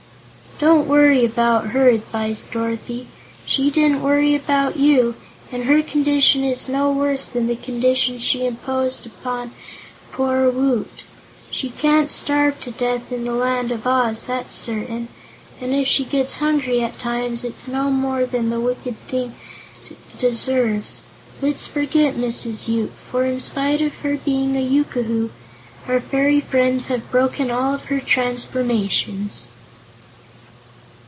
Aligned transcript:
"Don't 0.59 0.87
worry 0.87 1.25
about 1.25 1.69
her," 1.69 1.87
advised 1.89 2.51
Dorothy. 2.51 3.07
"She 3.47 3.71
didn't 3.71 4.03
worry 4.03 4.35
about 4.35 4.77
you, 4.77 5.15
and 5.51 5.63
her 5.63 5.81
condition 5.81 6.43
is 6.43 6.69
no 6.69 6.91
worse 6.91 7.27
than 7.27 7.47
the 7.47 7.55
condition 7.55 8.19
she 8.19 8.45
imposed 8.45 9.07
on 9.25 9.53
poor 10.11 10.51
Woot. 10.51 11.01
She 11.49 11.69
can't 11.71 12.11
starve 12.11 12.61
to 12.61 12.69
death 12.69 13.11
in 13.11 13.23
the 13.23 13.31
Land 13.33 13.71
of 13.71 13.87
Oz, 13.87 14.25
that's 14.25 14.53
certain, 14.53 15.07
and 15.59 15.73
if 15.73 15.87
she 15.87 16.05
gets 16.05 16.37
hungry 16.37 16.83
at 16.83 16.99
times 16.99 17.43
it's 17.43 17.67
no 17.67 17.89
more 17.89 18.27
than 18.27 18.51
the 18.51 18.59
wicked 18.61 18.99
thing 19.07 19.33
deserves. 20.19 21.01
Let's 21.41 21.65
forget 21.65 22.13
Mrs. 22.13 22.67
Yoop; 22.67 22.91
for, 22.95 23.25
in 23.25 23.39
spite 23.39 23.81
of 23.81 23.95
her 24.03 24.15
being 24.15 24.55
a 24.55 24.61
yookoohoo, 24.63 25.29
our 25.87 25.99
fairy 25.99 26.39
friends 26.39 26.85
have 26.89 27.09
broken 27.09 27.49
all 27.49 27.73
of 27.73 27.85
her 27.85 27.99
transformations." 27.99 29.49